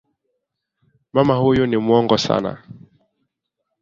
Mama 1.13 1.35
huyu 1.35 1.65
ni 1.67 1.77
muongo 1.77 2.17
sana 2.17 2.63